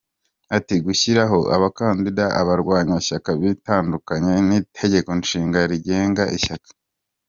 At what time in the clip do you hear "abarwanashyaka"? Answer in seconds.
2.41-3.29